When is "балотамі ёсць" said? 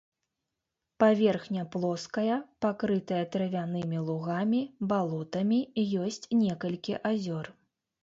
4.95-6.23